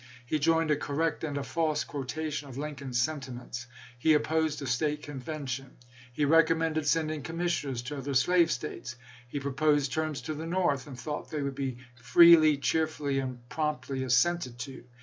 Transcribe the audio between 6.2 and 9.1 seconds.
recommended sending commissioners to other slave States.